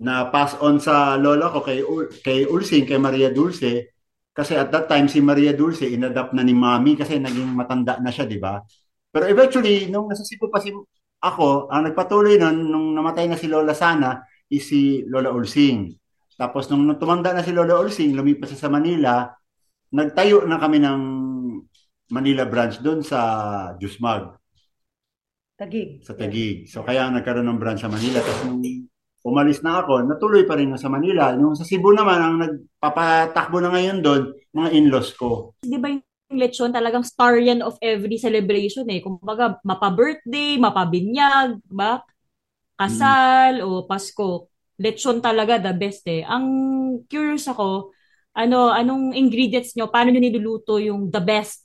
na 0.01 0.33
pass 0.33 0.57
on 0.57 0.81
sa 0.81 1.21
lola 1.21 1.53
ko 1.53 1.61
kay 1.61 1.85
kay 2.25 2.49
Ulsing, 2.49 2.89
kay 2.89 2.97
Maria 2.97 3.29
Dulce 3.29 3.93
kasi 4.33 4.57
at 4.57 4.73
that 4.73 4.89
time 4.89 5.07
si 5.13 5.21
Maria 5.21 5.53
Dulce 5.53 5.85
inadapt 5.85 6.33
na 6.33 6.41
ni 6.41 6.57
Mami 6.57 6.97
kasi 6.97 7.21
naging 7.21 7.53
matanda 7.53 8.01
na 8.01 8.09
siya, 8.09 8.25
di 8.25 8.41
ba? 8.41 8.65
Pero 9.13 9.29
eventually, 9.29 9.93
nung 9.93 10.09
nasa 10.09 10.25
Cebu 10.25 10.49
pa 10.49 10.57
si 10.57 10.73
ako, 11.23 11.69
ang 11.69 11.87
nagpatuloy 11.87 12.41
nun, 12.41 12.67
nung 12.67 12.87
namatay 12.97 13.29
na 13.29 13.39
si 13.39 13.47
Lola 13.47 13.77
Sana, 13.77 14.25
is 14.49 14.65
si 14.67 15.05
Lola 15.07 15.31
Ulsing. 15.31 15.93
Tapos 16.35 16.67
nung 16.73 16.89
tumanda 16.97 17.31
na 17.31 17.45
si 17.45 17.53
Lola 17.53 17.79
Ulsing, 17.79 18.17
lumipas 18.17 18.51
siya 18.51 18.67
sa 18.67 18.73
Manila, 18.73 19.29
nagtayo 19.93 20.49
na 20.49 20.57
kami 20.57 20.81
ng 20.81 21.01
Manila 22.11 22.49
branch 22.49 22.81
doon 22.81 23.05
sa 23.05 23.21
Jusmag. 23.77 24.33
Tagig. 25.57 26.03
Sa 26.03 26.17
Tagig. 26.17 26.67
So 26.67 26.83
kaya 26.83 27.07
nagkaroon 27.13 27.47
ng 27.47 27.61
branch 27.61 27.85
sa 27.85 27.93
Manila. 27.93 28.19
Tapos 28.19 28.49
nung 28.49 28.65
umalis 29.23 29.63
na 29.63 29.83
ako, 29.83 30.03
natuloy 30.03 30.43
pa 30.43 30.59
rin 30.59 30.75
sa 30.75 30.91
Manila. 30.91 31.35
Nung 31.39 31.55
sa 31.55 31.63
Cebu 31.63 31.95
naman, 31.95 32.19
ang 32.19 32.37
nagpapatakbo 32.43 33.63
na 33.63 33.71
ngayon 33.71 33.99
doon, 34.03 34.23
mga 34.51 34.69
in-laws 34.75 35.15
ko. 35.15 35.55
Di 35.63 35.79
ba 35.79 35.95
yung 35.95 36.03
lechon 36.35 36.75
talagang 36.75 37.07
star 37.07 37.39
yan 37.39 37.63
of 37.63 37.79
every 37.79 38.19
celebration 38.19 38.85
eh. 38.91 38.99
Kumbaga, 38.99 39.63
mapa-birthday, 39.63 40.59
mapa-binyag, 40.59 41.63
ba? 41.71 42.03
Kasal 42.75 43.63
mm. 43.63 43.67
o 43.67 43.87
Pasko. 43.87 44.51
Lechon 44.83 45.23
talaga 45.23 45.63
the 45.63 45.73
best 45.73 46.03
eh. 46.11 46.27
Ang 46.27 46.47
curious 47.07 47.47
ako, 47.47 47.95
ano, 48.35 48.75
anong 48.75 49.15
ingredients 49.15 49.79
nyo? 49.79 49.87
Paano 49.87 50.11
nyo 50.11 50.19
niluluto 50.19 50.83
yung 50.83 51.15
the 51.15 51.23
best 51.23 51.63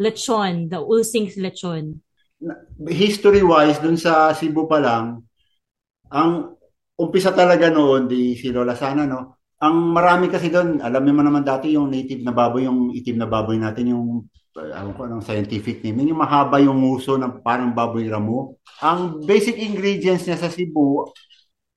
lechon, 0.00 0.72
the 0.72 0.80
Ulsing's 0.80 1.36
lechon? 1.36 2.00
History-wise, 2.80 3.82
dun 3.82 4.00
sa 4.00 4.32
Cebu 4.32 4.64
pa 4.64 4.80
lang, 4.80 5.26
ang 6.08 6.57
umpisa 6.98 7.30
talaga 7.30 7.70
noon, 7.70 8.10
di 8.10 8.34
si 8.34 8.50
Lola 8.50 8.74
Sana, 8.74 9.06
no? 9.06 9.38
ang 9.58 9.90
marami 9.90 10.30
kasi 10.30 10.54
doon, 10.54 10.78
alam 10.78 11.02
mo 11.02 11.22
naman 11.22 11.42
dati 11.42 11.74
yung 11.74 11.90
native 11.90 12.22
na 12.22 12.30
baboy, 12.30 12.70
yung 12.70 12.94
itim 12.94 13.18
na 13.18 13.26
baboy 13.26 13.58
natin, 13.58 13.90
yung 13.90 14.30
alam 14.54 14.94
ko 14.94 15.06
anong 15.06 15.22
scientific 15.22 15.82
name, 15.82 16.10
yung 16.10 16.18
mahaba 16.18 16.58
yung 16.62 16.78
nguso 16.82 17.18
ng 17.18 17.42
parang 17.42 17.74
baboy 17.74 18.06
ramo. 18.06 18.58
Ang 18.82 19.22
basic 19.22 19.58
ingredients 19.58 20.26
niya 20.26 20.38
sa 20.38 20.50
Cebu 20.50 21.10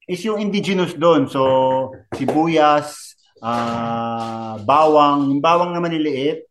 is 0.06 0.22
yung 0.26 0.42
indigenous 0.42 0.94
doon. 0.98 1.30
So, 1.30 1.42
sibuyas, 2.14 3.18
uh, 3.42 4.62
bawang, 4.66 5.38
yung 5.38 5.42
bawang 5.42 5.74
naman 5.74 5.94
niliit, 5.94 6.50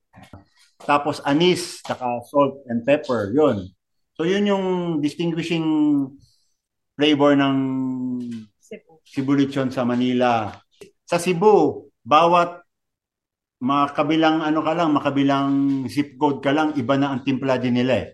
tapos 0.83 1.23
anis, 1.27 1.83
saka 1.83 2.23
salt 2.27 2.63
and 2.71 2.83
pepper, 2.83 3.31
yun. 3.35 3.71
So, 4.15 4.27
yun 4.27 4.51
yung 4.51 4.67
distinguishing 4.99 5.67
flavor 6.95 7.39
ng 7.39 7.57
Cebu, 9.11 9.35
lechon 9.35 9.75
sa 9.75 9.83
Manila 9.83 10.55
sa 11.11 11.19
Cebu, 11.19 11.91
bawat 12.07 12.63
makabilang 13.59 14.47
ano 14.47 14.63
ka 14.63 14.73
lang, 14.79 14.95
makabilang 14.95 15.51
zip 15.91 16.15
code 16.15 16.39
ka 16.39 16.55
lang, 16.55 16.79
iba 16.79 16.95
na 16.95 17.11
ang 17.11 17.27
timpla 17.27 17.59
din 17.59 17.83
nila 17.83 18.07
eh. 18.07 18.09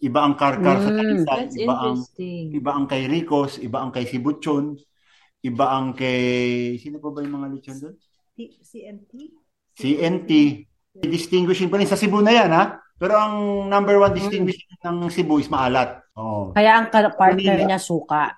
Iba 0.00 0.24
ang 0.24 0.40
karkar 0.40 0.80
mm, 0.80 0.84
sa 0.86 0.90
Talisay, 0.96 1.44
iba 1.60 1.74
ang 1.76 1.98
iba 2.56 2.70
ang 2.72 2.86
kay 2.88 3.04
Ricos, 3.12 3.60
iba 3.60 3.84
ang 3.84 3.92
kay 3.92 4.08
Sibuchon, 4.08 4.72
iba 5.44 5.66
ang 5.68 5.92
kay 5.92 6.20
sino 6.80 6.96
pa 6.96 7.12
ba 7.12 7.20
yung 7.20 7.36
mga 7.36 7.48
lechon 7.52 7.76
doon? 7.76 7.94
CNT. 8.40 9.12
CNT. 9.76 10.30
Distinguishing 10.96 11.68
pa 11.68 11.76
rin 11.76 11.90
sa 11.90 12.00
Cebu 12.00 12.24
na 12.24 12.32
yan 12.32 12.50
ha. 12.56 12.80
Pero 12.96 13.20
ang 13.20 13.68
number 13.68 14.00
one 14.00 14.16
distinguishing 14.16 14.80
mm. 14.80 14.88
ng 14.88 14.96
Cebu 15.12 15.36
is 15.36 15.52
maalat. 15.52 16.00
Oh. 16.16 16.56
Kaya 16.56 16.80
ang 16.80 16.88
partner 16.88 17.68
niya 17.68 17.76
suka. 17.76 18.32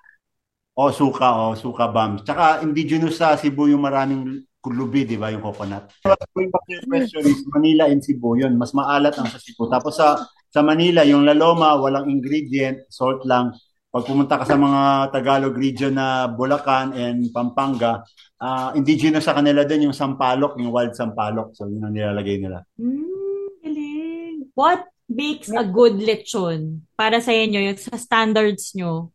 O, 0.72 0.88
oh, 0.88 0.92
suka, 0.92 1.28
o, 1.36 1.42
oh, 1.52 1.54
suka 1.54 1.92
bombs. 1.92 2.24
Tsaka 2.24 2.64
indigenous 2.64 3.20
sa 3.20 3.36
Cebu 3.36 3.68
yung 3.68 3.84
maraming 3.84 4.40
kulubi, 4.62 5.04
di 5.04 5.20
ba, 5.20 5.28
yung 5.28 5.44
coconut. 5.44 5.90
Your 6.06 6.84
question 6.88 7.24
is 7.28 7.44
Manila 7.52 7.90
and 7.90 8.00
Cebu, 8.00 8.40
yun, 8.40 8.56
mas 8.56 8.72
maalat 8.72 9.12
ang 9.20 9.28
sa 9.28 9.36
Cebu. 9.36 9.68
Tapos 9.68 10.00
sa 10.00 10.16
sa 10.52 10.60
Manila, 10.60 11.00
yung 11.02 11.24
laloma, 11.24 11.80
walang 11.80 12.12
ingredient, 12.12 12.84
salt 12.92 13.24
lang. 13.24 13.56
Pag 13.92 14.04
pumunta 14.04 14.40
ka 14.40 14.44
sa 14.44 14.56
mga 14.56 15.12
Tagalog 15.12 15.56
region 15.56 15.96
na 15.96 16.28
Bulacan 16.28 16.92
and 16.92 17.28
Pampanga, 17.32 18.04
uh, 18.40 18.72
indigenous 18.76 19.28
sa 19.28 19.36
kanila 19.36 19.64
din 19.64 19.88
yung 19.88 19.96
sampalok, 19.96 20.56
yung 20.60 20.72
wild 20.72 20.92
sampalok. 20.92 21.56
So, 21.56 21.68
yun 21.68 21.84
ang 21.84 21.96
nilalagay 21.96 22.36
nila. 22.40 22.64
Mm. 22.76 24.48
What 24.52 24.84
makes 25.08 25.48
a 25.48 25.64
good 25.64 25.96
lechon 25.96 26.84
para 26.92 27.24
sa 27.24 27.32
inyo, 27.32 27.72
yung 27.72 27.80
sa 27.80 27.96
standards 27.96 28.76
nyo? 28.76 29.08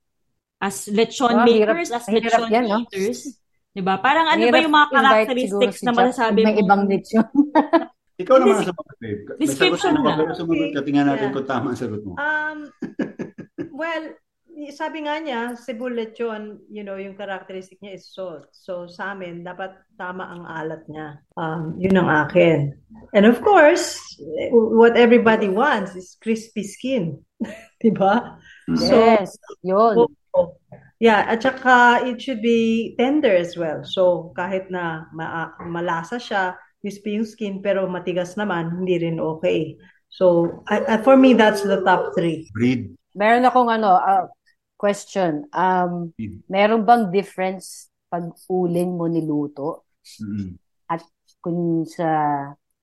As 0.57 0.89
lechon 0.89 1.33
oh, 1.33 1.45
makers, 1.45 1.89
hirap, 1.93 2.01
as 2.01 2.05
lechon 2.09 2.43
yan, 2.49 2.65
no? 2.65 2.79
eaters. 2.85 3.19
Diba? 3.77 4.01
Parang 4.01 4.25
ano 4.25 4.41
hirap 4.41 4.53
ba 4.57 4.65
yung 4.65 4.75
mga 4.75 4.89
characteristics 4.89 5.79
na 5.85 5.93
masasabi 5.93 6.39
mo? 6.41 6.47
May 6.49 6.57
ibang 6.61 6.83
lechon. 6.89 7.27
Ikaw 8.21 8.35
naman 8.41 8.65
ang 8.65 8.67
sagot, 8.73 8.97
babe. 8.97 9.21
Description 9.37 9.93
na. 9.93 10.17
Pero 10.17 10.33
sumagot 10.33 10.73
ka, 10.73 10.81
tingnan 10.81 11.05
natin 11.05 11.29
yeah. 11.29 11.35
kung 11.37 11.45
tama 11.45 11.65
ang 11.69 11.77
sagot 11.77 12.01
mo. 12.01 12.17
Um, 12.17 12.73
well, 13.81 14.03
sabi 14.73 15.05
nga 15.05 15.21
niya, 15.21 15.53
Cebu 15.53 15.85
lechon, 15.93 16.57
you 16.65 16.81
know, 16.81 16.97
yung 16.97 17.13
characteristic 17.13 17.77
niya 17.77 18.01
is 18.01 18.09
salt. 18.09 18.49
So 18.57 18.89
sa 18.89 19.13
amin, 19.13 19.45
dapat 19.45 19.77
tama 20.01 20.25
ang 20.25 20.49
alat 20.49 20.81
niya. 20.89 21.21
Um, 21.37 21.77
yun 21.77 22.01
ang 22.01 22.09
akin. 22.09 22.73
And 23.13 23.29
of 23.29 23.37
course, 23.45 24.01
what 24.49 24.97
everybody 24.97 25.53
wants 25.53 25.93
is 25.93 26.17
crispy 26.17 26.65
skin. 26.65 27.21
diba? 27.83 28.41
Yes, 28.81 29.37
so, 29.37 29.53
yun. 29.61 30.09
Yeah, 30.97 31.29
at 31.29 31.45
saka 31.45 32.01
it 32.09 32.17
should 32.17 32.41
be 32.41 32.93
tender 32.97 33.29
as 33.29 33.53
well. 33.53 33.85
So 33.85 34.33
kahit 34.33 34.73
na 34.73 35.05
ma- 35.13 35.53
malasa 35.61 36.17
siya, 36.17 36.57
crispy 36.81 37.21
yung 37.21 37.29
skin 37.29 37.55
pero 37.61 37.85
matigas 37.85 38.33
naman, 38.33 38.73
hindi 38.81 38.97
rin 38.97 39.21
okay. 39.21 39.77
So 40.09 40.57
I, 40.65 40.81
I, 40.85 40.95
for 41.05 41.13
me 41.13 41.37
that's 41.37 41.61
the 41.61 41.85
top 41.85 42.17
three. 42.17 42.49
Breed. 42.49 42.97
Meron 43.13 43.45
akong 43.45 43.69
ano, 43.69 43.93
uh, 43.97 44.25
question. 44.77 45.45
Um, 45.53 46.13
meron 46.49 46.85
bang 46.85 47.13
difference 47.13 47.89
pag 48.09 48.33
uling 48.49 48.97
mo 48.97 49.05
niluto? 49.05 49.85
Mm-hmm. 50.21 50.49
At 50.89 51.03
kung 51.41 51.85
sa, 51.85 52.07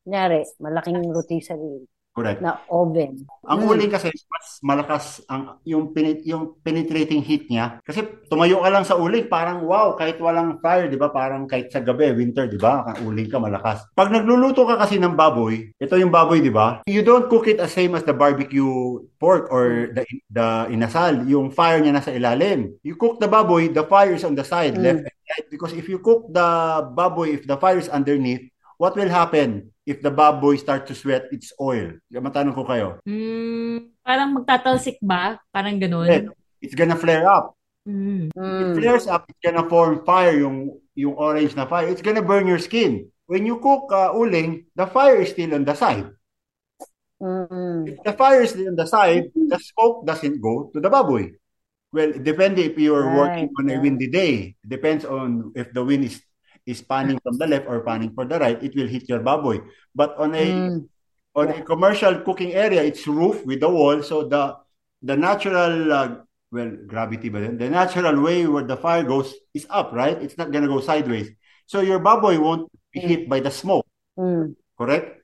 kunyari, 0.05 0.45
malaking 0.61 1.03
rotisserie, 1.11 1.89
Correct. 2.15 2.39
na 2.39 2.63
oven. 2.71 3.27
Ang 3.43 3.59
Mm. 3.67 3.71
uling 3.75 3.91
kasi 3.91 4.07
mas 4.31 4.47
malakas 4.63 5.19
ang 5.27 5.59
yung 5.67 5.91
penit, 5.91 6.23
yung 6.23 6.55
penetrating 6.63 7.19
heat 7.21 7.51
niya. 7.51 7.83
Kasi 7.83 8.07
tumayo 8.31 8.63
ka 8.63 8.71
lang 8.71 8.87
sa 8.87 8.95
uling, 8.95 9.27
parang 9.27 9.67
wow, 9.67 9.99
kahit 9.99 10.23
walang 10.23 10.63
fire, 10.63 10.87
'di 10.87 10.95
ba? 10.95 11.11
Parang 11.11 11.51
kahit 11.51 11.75
sa 11.75 11.83
gabi, 11.83 12.15
winter, 12.15 12.47
'di 12.47 12.57
ba? 12.57 12.87
Ang 12.87 13.11
uling 13.11 13.27
ka 13.27 13.43
malakas. 13.43 13.83
Pag 13.93 14.15
nagluluto 14.15 14.63
ka 14.63 14.79
kasi 14.79 14.97
ng 14.97 15.19
baboy, 15.19 15.75
ito 15.75 15.95
yung 15.99 16.15
baboy, 16.15 16.39
'di 16.39 16.55
ba? 16.55 16.87
You 16.87 17.03
don't 17.03 17.27
cook 17.27 17.51
it 17.51 17.59
as 17.59 17.75
same 17.75 17.99
as 17.99 18.07
the 18.07 18.15
barbecue 18.15 18.63
pork 19.19 19.51
or 19.51 19.91
the 19.91 20.07
the 20.31 20.47
inasal. 20.71 21.27
Yung 21.27 21.51
fire 21.51 21.83
niya 21.83 21.99
nasa 21.99 22.15
ilalim. 22.15 22.79
You 22.87 22.95
cook 22.95 23.19
the 23.19 23.27
baboy, 23.27 23.75
the 23.75 23.83
fire 23.85 24.15
is 24.15 24.23
on 24.23 24.39
the 24.39 24.47
side, 24.47 24.79
Mm. 24.79 24.87
left 24.87 25.03
and 25.03 25.19
right. 25.35 25.47
Because 25.51 25.75
if 25.75 25.91
you 25.91 25.99
cook 25.99 26.31
the 26.31 26.49
baboy, 26.95 27.35
if 27.35 27.43
the 27.43 27.59
fire 27.59 27.77
is 27.77 27.91
underneath, 27.91 28.47
what 28.79 28.95
will 28.95 29.11
happen? 29.11 29.74
If 29.85 30.01
the 30.01 30.11
baboy 30.11 30.57
start 30.59 30.89
to 30.89 30.95
sweat 30.97 31.29
its 31.31 31.53
oil? 31.61 31.97
Matanong 32.13 32.57
ko 32.57 32.65
kayo. 32.65 32.89
Mm, 33.05 33.95
parang 34.01 34.37
magtatalsik 34.37 34.99
ba? 35.05 35.41
Parang 35.53 35.77
ganun? 35.77 36.09
Yeah, 36.09 36.25
it's 36.61 36.77
gonna 36.77 36.97
flare 36.97 37.29
up. 37.29 37.57
Mm. 37.85 38.33
It 38.33 38.69
flares 38.81 39.07
up, 39.07 39.29
it's 39.29 39.41
gonna 39.45 39.69
form 39.69 40.05
fire, 40.09 40.41
yung, 40.41 40.81
yung 40.97 41.15
orange 41.21 41.53
na 41.53 41.69
fire. 41.69 41.89
It's 41.93 42.01
gonna 42.01 42.25
burn 42.25 42.49
your 42.49 42.61
skin. 42.61 43.13
When 43.29 43.45
you 43.45 43.61
cook 43.61 43.93
uh, 43.93 44.13
uling, 44.13 44.69
the 44.77 44.89
fire 44.89 45.21
is 45.21 45.33
still 45.33 45.53
on 45.53 45.65
the 45.65 45.77
side. 45.77 46.09
Mm. 47.21 47.89
If 47.89 47.97
the 48.05 48.13
fire 48.13 48.43
is 48.45 48.57
still 48.57 48.69
on 48.69 48.77
the 48.77 48.89
side, 48.89 49.33
the 49.33 49.61
smoke 49.61 50.05
doesn't 50.05 50.41
go 50.41 50.73
to 50.73 50.81
the 50.81 50.89
baboy. 50.89 51.37
Well, 51.95 52.11
it 52.11 52.25
depends 52.25 52.59
if 52.59 52.75
you're 52.75 53.07
Right, 53.07 53.17
working 53.17 53.49
on 53.55 53.71
a 53.71 53.79
windy 53.79 54.11
day. 54.11 54.59
It 54.59 54.69
depends 54.69 55.05
on 55.05 55.53
if 55.55 55.71
the 55.73 55.85
wind 55.85 56.05
is 56.11 56.19
is 56.65 56.81
panning 56.81 57.21
from 57.21 57.37
the 57.37 57.47
left 57.47 57.69
or 57.69 57.85
panning 57.85 58.13
for 58.13 58.25
the 58.25 58.41
right, 58.41 58.61
it 58.63 58.75
will 58.75 58.89
hit 58.89 59.09
your 59.09 59.21
baboy. 59.21 59.61
But 59.95 60.17
on 60.17 60.35
a 60.35 60.47
Mm. 60.53 60.89
on 61.35 61.47
a 61.51 61.61
commercial 61.67 62.23
cooking 62.23 62.55
area, 62.55 62.83
it's 62.83 63.07
roof 63.11 63.43
with 63.45 63.61
the 63.61 63.69
wall, 63.69 64.01
so 64.03 64.25
the 64.25 64.57
the 65.05 65.17
natural 65.19 65.93
uh, 65.93 66.09
well 66.49 66.71
gravity, 66.87 67.29
but 67.29 67.59
the 67.59 67.69
natural 67.69 68.17
way 68.23 68.47
where 68.47 68.65
the 68.65 68.79
fire 68.79 69.05
goes 69.05 69.35
is 69.53 69.67
up, 69.69 69.93
right? 69.93 70.17
It's 70.23 70.39
not 70.39 70.55
gonna 70.55 70.71
go 70.71 70.81
sideways. 70.81 71.29
So 71.67 71.81
your 71.85 72.01
baboy 72.01 72.39
won't 72.41 72.71
be 72.93 73.01
hit 73.01 73.23
by 73.29 73.41
the 73.45 73.51
smoke, 73.53 73.85
Mm. 74.17 74.57
correct? 74.79 75.21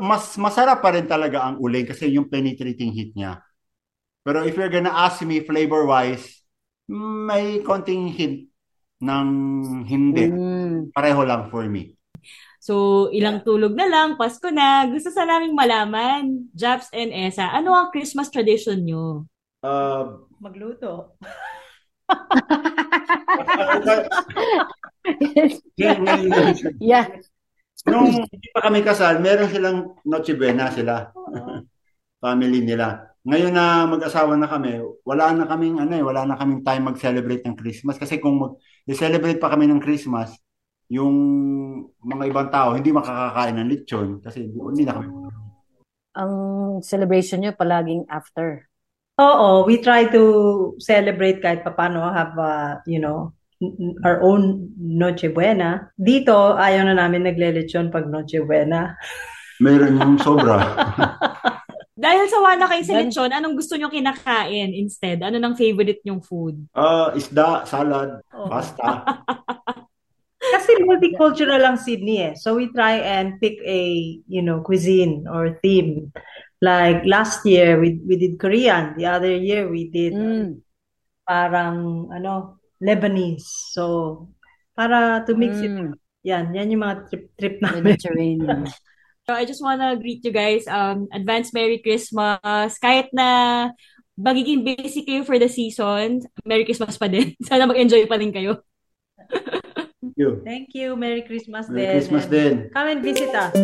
Mas 0.00 0.34
masarap 0.38 0.82
pa 0.82 0.94
rin 0.94 1.06
talaga 1.06 1.44
ang 1.44 1.58
uling 1.60 1.86
kasi 1.86 2.10
yung 2.10 2.30
penetrating 2.30 2.94
heat 2.94 3.12
niya. 3.14 3.42
Pero 4.26 4.42
if 4.46 4.54
you're 4.58 4.72
gonna 4.72 4.92
ask 4.92 5.22
me 5.22 5.42
flavor-wise, 5.44 6.40
may 6.90 7.62
konting 7.62 8.10
hint 8.10 8.49
ng 9.00 9.28
hindi. 9.88 10.28
Mm. 10.28 10.92
Pareho 10.92 11.24
lang 11.24 11.48
for 11.48 11.64
me. 11.66 11.96
So, 12.60 13.08
ilang 13.16 13.40
tulog 13.40 13.72
na 13.72 13.88
lang, 13.88 14.20
Pasko 14.20 14.52
na. 14.52 14.84
Gusto 14.84 15.08
sa 15.08 15.24
naming 15.24 15.56
malaman, 15.56 16.52
Japs 16.52 16.92
and 16.92 17.08
Esa, 17.08 17.48
ano 17.48 17.72
ang 17.72 17.88
Christmas 17.88 18.28
tradition 18.28 18.84
nyo? 18.84 19.24
Uh, 19.64 20.28
Magluto. 20.36 21.16
yeah. 26.80 27.06
Nung 27.88 28.12
hindi 28.12 28.48
pa 28.52 28.60
kami 28.60 28.84
kasal, 28.84 29.24
meron 29.24 29.48
silang 29.48 29.96
Noche 30.04 30.36
Buena 30.36 30.68
sila. 30.68 31.08
Family 32.20 32.60
nila. 32.60 33.09
Ngayon 33.20 33.52
na 33.52 33.84
mag-asawa 33.84 34.32
na 34.40 34.48
kami, 34.48 34.80
wala 35.04 35.36
na 35.36 35.44
kaming 35.44 35.76
ano 35.76 35.92
eh, 35.92 36.00
wala 36.00 36.24
na 36.24 36.40
kaming 36.40 36.64
time 36.64 36.88
mag-celebrate 36.88 37.44
ng 37.44 37.52
Christmas 37.52 38.00
kasi 38.00 38.16
kung 38.16 38.40
mag-celebrate 38.40 39.36
pa 39.36 39.52
kami 39.52 39.68
ng 39.68 39.84
Christmas, 39.84 40.32
yung 40.88 41.14
mga 42.00 42.24
ibang 42.32 42.48
tao 42.48 42.72
hindi 42.72 42.90
makakakain 42.90 43.60
ng 43.60 43.68
lechon 43.68 44.08
kasi 44.24 44.48
hindi, 44.48 44.88
na 44.88 44.96
kami. 44.96 45.08
Ang 46.16 46.32
celebration 46.80 47.44
nyo 47.44 47.52
palaging 47.52 48.08
after. 48.08 48.64
Oo, 49.20 49.68
we 49.68 49.84
try 49.84 50.08
to 50.08 50.22
celebrate 50.80 51.44
kahit 51.44 51.60
papano, 51.60 52.08
have, 52.08 52.32
uh, 52.40 52.80
you 52.88 52.96
know, 52.96 53.36
our 54.00 54.24
own 54.24 54.72
Noche 54.80 55.28
Buena. 55.28 55.92
Dito, 55.92 56.56
ayaw 56.56 56.88
na 56.88 56.96
namin 56.96 57.28
naglelechon 57.28 57.92
pag 57.92 58.08
Noche 58.08 58.40
Buena. 58.40 58.96
Meron 59.60 60.00
yung 60.00 60.16
sobra. 60.16 60.56
Dahil 62.00 62.24
sa 62.32 62.40
wala 62.40 62.64
kayo 62.64 62.80
sa 62.80 62.96
lechon, 62.96 63.28
anong 63.28 63.60
gusto 63.60 63.76
nyo 63.76 63.92
kinakain 63.92 64.72
instead? 64.72 65.20
Ano 65.20 65.36
nang 65.36 65.52
favorite 65.52 66.00
nyong 66.00 66.24
food? 66.24 66.56
uh, 66.72 67.12
isda, 67.12 67.68
salad, 67.68 68.24
Oo. 68.32 68.48
pasta. 68.48 69.04
Kasi 70.56 70.80
multicultural 70.88 71.60
ang 71.60 71.76
Sydney 71.76 72.32
eh. 72.32 72.34
So 72.40 72.56
we 72.56 72.72
try 72.72 72.96
and 73.04 73.36
pick 73.36 73.60
a, 73.60 73.80
you 74.24 74.40
know, 74.40 74.64
cuisine 74.64 75.28
or 75.28 75.60
theme. 75.60 76.08
Like 76.64 77.04
last 77.04 77.44
year, 77.44 77.76
we, 77.76 78.00
we 78.08 78.16
did 78.16 78.40
Korean. 78.40 78.96
The 78.96 79.04
other 79.04 79.36
year, 79.36 79.68
we 79.68 79.92
did 79.92 80.16
Mm. 80.16 80.64
parang, 81.28 82.08
ano, 82.08 82.56
Lebanese. 82.80 83.44
So, 83.76 84.32
para 84.72 85.20
to 85.28 85.36
mix 85.36 85.60
it. 85.60 85.68
Mm. 85.76 85.92
Yan, 86.24 86.44
yan 86.56 86.72
yung 86.72 86.82
mga 86.84 86.96
trip, 87.12 87.24
trip 87.36 87.56
namin. 87.60 87.84
Mediterranean. 87.84 88.64
So 89.30 89.38
I 89.38 89.46
just 89.46 89.62
wanna 89.62 89.94
greet 89.94 90.26
you 90.26 90.34
guys. 90.34 90.66
Um, 90.66 91.06
advance 91.14 91.54
Merry 91.54 91.78
Christmas. 91.78 92.74
Kahit 92.82 93.14
na 93.14 93.70
magiging 94.18 94.66
busy 94.66 95.06
kayo 95.06 95.22
for 95.22 95.38
the 95.38 95.46
season, 95.46 96.26
Merry 96.42 96.66
Christmas 96.66 96.98
pa 96.98 97.06
din. 97.06 97.38
Sana 97.46 97.70
mag-enjoy 97.70 98.10
pa 98.10 98.18
rin 98.18 98.34
kayo. 98.34 98.58
Thank 99.30 100.18
you. 100.18 100.30
Thank 100.42 100.74
you. 100.74 100.98
Merry 100.98 101.22
Christmas 101.22 101.70
Merry 101.70 101.78
din. 101.78 101.94
Christmas 101.94 102.26
And 102.26 102.34
din. 102.34 102.54
Come 102.74 102.88
and 102.90 103.02
visit 103.06 103.30
us. 103.30 103.54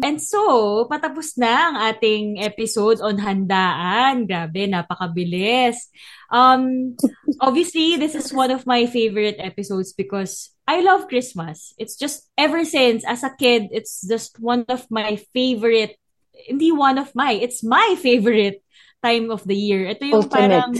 And 0.00 0.16
so, 0.16 0.88
patapos 0.88 1.36
na 1.36 1.52
ang 1.52 1.76
ating 1.92 2.40
episode 2.40 3.04
on 3.04 3.20
handaan. 3.20 4.24
Grabe, 4.24 4.64
napakabilis. 4.64 5.92
Um, 6.32 6.96
obviously, 7.36 8.00
this 8.00 8.16
is 8.16 8.32
one 8.32 8.48
of 8.48 8.64
my 8.64 8.88
favorite 8.88 9.36
episodes 9.36 9.92
because 9.92 10.56
I 10.68 10.84
love 10.84 11.08
Christmas. 11.08 11.72
It's 11.80 11.96
just 11.96 12.28
ever 12.36 12.60
since 12.68 13.00
as 13.08 13.24
a 13.24 13.32
kid, 13.32 13.72
it's 13.72 14.04
just 14.04 14.36
one 14.36 14.68
of 14.68 14.84
my 14.92 15.16
favorite, 15.32 15.96
hindi 16.44 16.76
one 16.76 17.00
of 17.00 17.08
my, 17.16 17.32
it's 17.32 17.64
my 17.64 17.96
favorite 17.96 18.60
time 19.00 19.32
of 19.32 19.48
the 19.48 19.56
year. 19.56 19.88
Ito 19.88 20.04
yung 20.04 20.28
Ultimate. 20.28 20.36
parang, 20.52 20.70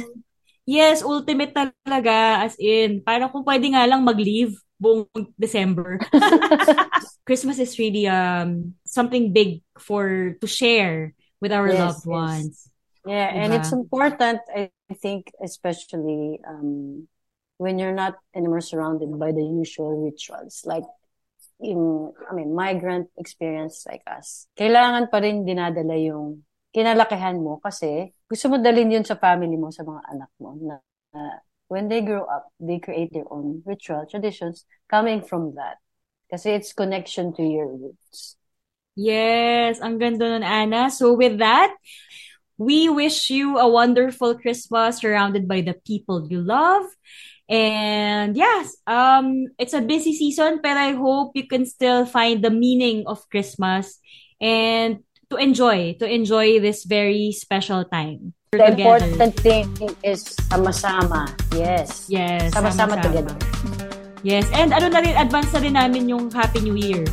yes, 0.68 1.00
ultimate 1.00 1.56
talaga 1.56 2.44
as 2.44 2.60
in, 2.60 3.00
parang 3.00 3.32
kung 3.32 3.48
pwede 3.48 3.72
nga 3.72 3.88
lang 3.88 4.04
mag-leave 4.04 4.60
buong 4.76 5.08
December. 5.40 6.04
Christmas 7.26 7.56
is 7.58 7.72
really 7.80 8.04
um 8.06 8.76
something 8.84 9.32
big 9.32 9.64
for 9.80 10.36
to 10.36 10.46
share 10.46 11.16
with 11.40 11.50
our 11.50 11.68
Yes, 11.68 11.80
loved 11.80 12.04
yes. 12.04 12.06
ones. 12.06 12.54
Yeah, 13.08 13.28
and 13.32 13.52
Diba? 13.52 13.56
it's 13.56 13.72
important, 13.72 14.40
I 14.52 14.68
think, 15.00 15.32
especially 15.40 16.44
um, 16.44 17.08
when 17.58 17.78
you're 17.78 17.94
not 17.94 18.16
anymore 18.34 18.62
surrounded 18.62 19.10
by 19.18 19.30
the 19.34 19.42
usual 19.42 19.98
rituals. 19.98 20.62
Like, 20.64 20.86
in, 21.60 22.12
I 22.30 22.34
mean, 22.34 22.54
migrant 22.54 23.10
experience 23.18 23.84
like 23.86 24.02
us. 24.06 24.46
Kailangan 24.54 25.10
pa 25.10 25.18
rin 25.18 25.42
dinadala 25.42 25.98
yung 25.98 26.46
kinalakihan 26.70 27.42
mo 27.42 27.58
kasi 27.58 28.14
gusto 28.30 28.46
mo 28.48 28.62
dalhin 28.62 28.94
yun 28.94 29.04
sa 29.04 29.18
family 29.18 29.58
mo, 29.58 29.74
sa 29.74 29.82
mga 29.82 30.02
anak 30.06 30.30
mo 30.38 30.54
na, 30.62 30.78
na 31.10 31.42
when 31.66 31.90
they 31.90 32.00
grow 32.00 32.24
up, 32.24 32.48
they 32.62 32.78
create 32.78 33.12
their 33.12 33.26
own 33.28 33.62
ritual, 33.66 34.06
traditions 34.06 34.64
coming 34.86 35.20
from 35.20 35.54
that. 35.58 35.82
Kasi 36.30 36.54
it's 36.54 36.72
connection 36.72 37.34
to 37.34 37.42
your 37.42 37.68
roots. 37.68 38.36
Yes, 38.98 39.78
ang 39.78 39.96
ganda 39.96 40.26
nun, 40.26 40.42
Anna. 40.44 40.90
So 40.90 41.14
with 41.14 41.38
that, 41.38 41.70
we 42.58 42.90
wish 42.90 43.30
you 43.30 43.56
a 43.56 43.70
wonderful 43.70 44.34
Christmas 44.34 44.98
surrounded 44.98 45.46
by 45.46 45.62
the 45.62 45.74
people 45.86 46.26
you 46.28 46.42
love. 46.42 46.84
And 47.48 48.36
yes, 48.36 48.76
um, 48.86 49.46
it's 49.56 49.72
a 49.72 49.80
busy 49.80 50.12
season, 50.12 50.60
but 50.62 50.76
I 50.76 50.92
hope 50.92 51.32
you 51.34 51.46
can 51.46 51.64
still 51.64 52.04
find 52.04 52.44
the 52.44 52.50
meaning 52.50 53.04
of 53.06 53.24
Christmas 53.30 53.98
and 54.40 55.00
to 55.30 55.36
enjoy, 55.36 55.96
to 56.00 56.04
enjoy 56.04 56.60
this 56.60 56.84
very 56.84 57.32
special 57.32 57.84
time. 57.86 58.34
The 58.52 58.72
together. 58.72 59.04
important 59.04 59.34
thing 59.40 59.68
is 60.02 60.24
sama-sama. 60.48 61.28
Yes. 61.52 62.08
Yes, 62.08 62.52
Sama-sama 62.52 62.96
sama-sama. 62.96 63.32
together. 63.32 63.36
Yes, 64.26 64.50
and 64.50 64.74
ano 64.74 64.88
na 64.90 64.98
rin, 64.98 65.14
advance 65.14 65.52
na 65.54 65.60
rin 65.62 65.74
namin 65.78 66.08
yung 66.08 66.32
Happy 66.32 66.58
New 66.58 66.74
Year. 66.74 67.06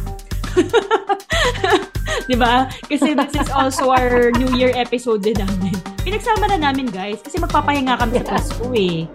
Di 2.30 2.36
ba? 2.38 2.70
Kasi 2.90 3.14
this 3.14 3.34
is 3.38 3.50
also 3.54 3.94
our 3.94 4.34
New 4.34 4.56
Year 4.58 4.74
episode 4.74 5.22
din 5.22 5.38
namin. 5.38 5.76
Pinagsama 6.02 6.50
na 6.50 6.58
namin, 6.58 6.90
guys. 6.90 7.22
Kasi 7.22 7.38
magpapahinga 7.38 7.98
kami 8.02 8.22
sa 8.22 8.38
Pasko 8.38 8.66
eh. 8.74 9.06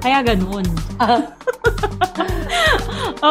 Kaya 0.00 0.24
ganun. 0.24 0.64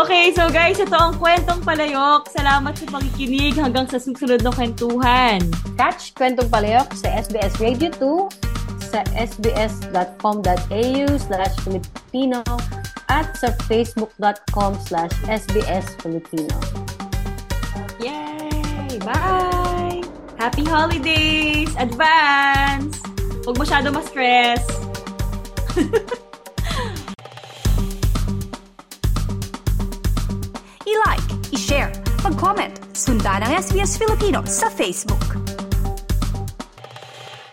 okay, 0.01 0.29
so 0.37 0.45
guys, 0.53 0.77
ito 0.77 0.93
ang 0.93 1.17
kwentong 1.17 1.65
palayok. 1.65 2.29
Salamat 2.29 2.77
sa 2.77 2.85
pakikinig 2.93 3.57
hanggang 3.57 3.89
sa 3.89 3.97
susunod 3.97 4.45
na 4.45 4.53
kwentuhan. 4.53 5.41
Catch 5.73 6.13
Kwentong 6.13 6.49
Palayok 6.53 6.93
sa 6.93 7.09
SBS 7.09 7.57
Radio 7.57 7.89
2, 7.97 8.85
sa 8.93 9.01
sbs.com.au 9.17 11.07
slash 11.17 11.55
Filipino 11.65 12.45
at 13.09 13.33
sa 13.33 13.49
facebook.com 13.65 14.77
slash 14.85 15.13
sbsfilipino. 15.25 16.57
Yay! 16.61 16.88
Bye! 19.09 20.05
Happy 20.37 20.63
holidays! 20.63 21.73
Advance! 21.81 23.01
Huwag 23.41 23.57
masyado 23.57 23.89
ma-stress. 23.89 24.61
I-like, 30.85 31.25
i-share, 31.49 31.89
mag-comment, 32.21 32.77
sundan 32.93 33.41
ang 33.41 33.57
SBS 33.57 33.97
Filipino 33.97 34.45
sa 34.45 34.69
Facebook. 34.69 35.58